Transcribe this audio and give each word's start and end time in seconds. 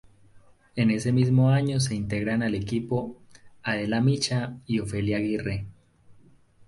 En 0.75 0.89
ese 0.89 1.11
mismo 1.11 1.51
año 1.51 1.79
se 1.79 1.93
integran 1.93 2.41
al 2.41 2.55
equipo 2.55 3.21
Adela 3.61 4.01
Micha 4.01 4.57
y 4.65 4.79
Ofelia 4.79 5.17
Aguirre. 5.17 5.67